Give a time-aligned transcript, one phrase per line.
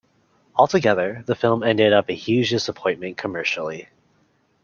[0.55, 3.87] Altogether, the film ended up a huge disappointment, commercially.